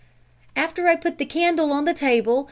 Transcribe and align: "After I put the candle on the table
"After 0.55 0.87
I 0.87 0.95
put 0.95 1.19
the 1.19 1.25
candle 1.27 1.71
on 1.71 1.85
the 1.85 1.93
table 1.93 2.39